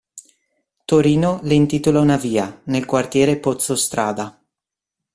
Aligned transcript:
Torino 0.85 1.41
le 1.43 1.53
intitola 1.53 1.99
una 1.99 2.17
via, 2.17 2.61
nel 2.63 2.85
quartiere 2.87 3.37
Pozzo 3.37 3.75
Strada. 3.75 4.35